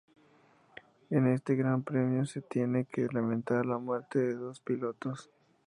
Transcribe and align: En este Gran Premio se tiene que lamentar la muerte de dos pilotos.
En 1.11 1.27
este 1.27 1.53
Gran 1.53 1.83
Premio 1.83 2.25
se 2.25 2.41
tiene 2.41 2.85
que 2.85 3.07
lamentar 3.13 3.67
la 3.67 3.77
muerte 3.77 4.17
de 4.17 4.33
dos 4.33 4.59
pilotos. 4.59 5.29